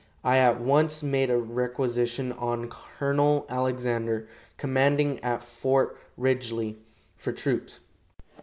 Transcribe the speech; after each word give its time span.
I 0.23 0.39
at 0.39 0.59
once 0.59 1.03
made 1.03 1.29
a 1.29 1.37
requisition 1.37 2.31
on 2.31 2.71
Colonel 2.71 3.45
Alexander, 3.47 4.27
commanding 4.57 5.19
at 5.23 5.43
Fort 5.43 5.95
Ridgely, 6.17 6.79
for 7.15 7.31
troops. 7.31 7.81